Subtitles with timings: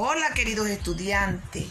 [0.00, 1.66] Hola queridos estudiantes,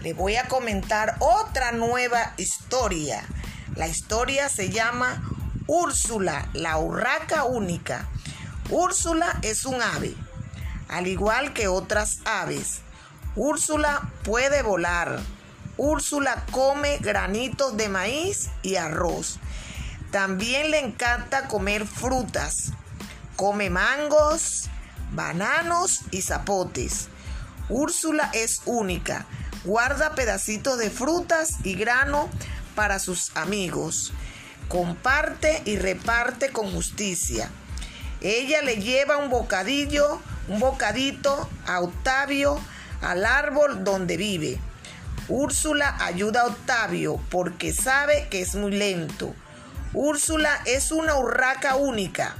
[0.00, 3.26] les voy a comentar otra nueva historia.
[3.74, 5.20] La historia se llama
[5.66, 8.06] Úrsula, la urraca única.
[8.70, 10.14] Úrsula es un ave,
[10.88, 12.82] al igual que otras aves.
[13.34, 15.18] Úrsula puede volar.
[15.76, 19.40] Úrsula come granitos de maíz y arroz.
[20.12, 22.70] También le encanta comer frutas.
[23.34, 24.70] Come mangos,
[25.10, 27.08] bananos y zapotes.
[27.68, 29.26] Úrsula es única.
[29.64, 32.28] Guarda pedacitos de frutas y grano
[32.74, 34.12] para sus amigos.
[34.68, 37.50] Comparte y reparte con justicia.
[38.20, 42.58] Ella le lleva un bocadillo, un bocadito a Octavio
[43.00, 44.58] al árbol donde vive.
[45.28, 49.34] Úrsula ayuda a Octavio porque sabe que es muy lento.
[49.94, 52.36] Úrsula es una urraca única.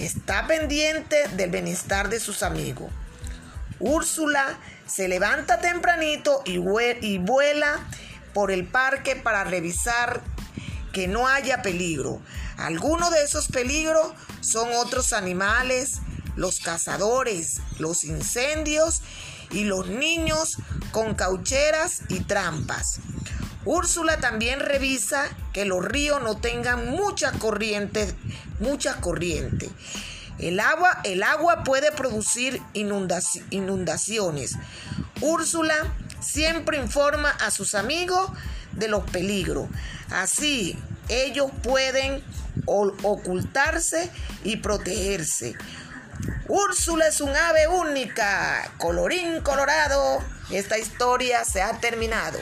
[0.00, 2.90] Está pendiente del bienestar de sus amigos.
[3.80, 7.88] Úrsula se levanta tempranito y, vuela
[8.34, 10.22] por el parque para revisar
[10.92, 12.20] que no haya peligro.
[12.56, 16.00] Algunos de esos peligros son otros animales,
[16.36, 19.02] los cazadores, los incendios
[19.50, 20.56] y los niños
[20.90, 23.00] con caucheras y trampas.
[23.64, 28.14] Úrsula también revisa que los ríos no tengan mucha corriente,
[28.60, 29.70] mucha corriente
[30.38, 34.56] el agua, el agua puede producir inundaciones.
[35.20, 35.74] Úrsula
[36.20, 38.30] siempre informa a sus amigos
[38.72, 39.68] de los peligros.
[40.10, 42.22] Así ellos pueden
[42.66, 44.10] ocultarse
[44.44, 45.54] y protegerse.
[46.48, 48.72] Úrsula es un ave única.
[48.78, 50.22] Colorín colorado.
[50.50, 52.38] Esta historia se ha terminado.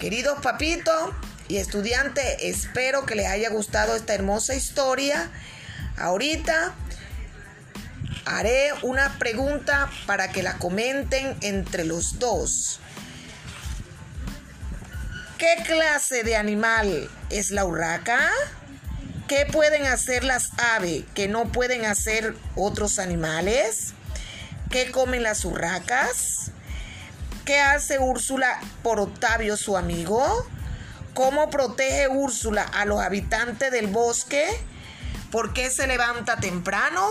[0.00, 1.10] Queridos papitos
[1.48, 5.30] y estudiantes, espero que les haya gustado esta hermosa historia
[6.00, 6.74] Ahorita
[8.24, 12.80] haré una pregunta para que la comenten entre los dos.
[15.38, 18.30] ¿Qué clase de animal es la urraca?
[19.28, 23.92] ¿Qué pueden hacer las aves que no pueden hacer otros animales?
[24.70, 26.50] ¿Qué comen las urracas?
[27.44, 30.46] ¿Qué hace Úrsula por Octavio, su amigo?
[31.14, 34.46] ¿Cómo protege Úrsula a los habitantes del bosque?
[35.30, 37.06] ¿Por qué se levanta temprano?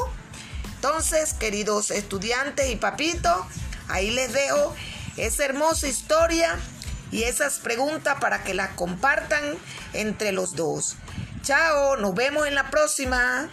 [0.76, 3.38] Entonces, queridos estudiantes y papitos,
[3.88, 4.76] ahí les dejo
[5.18, 6.56] esa hermosa historia
[7.12, 9.44] y esas preguntas para que las compartan
[9.94, 10.96] entre los dos.
[11.44, 13.50] Chao, nos vemos en la próxima.